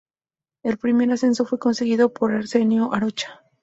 El 0.63 0.79
primer 0.79 1.11
ascenso 1.11 1.45
fue 1.45 1.59
conseguido 1.59 2.11
por 2.11 2.31
Arsenio 2.33 2.91
Arocha. 2.91 3.43